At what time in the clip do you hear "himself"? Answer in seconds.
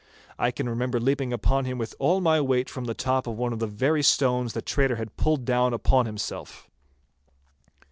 6.07-6.67